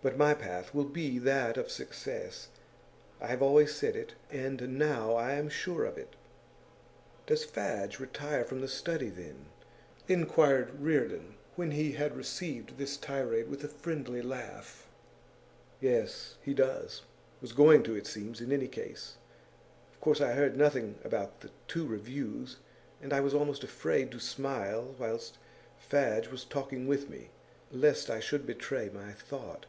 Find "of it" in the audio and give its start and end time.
5.84-6.14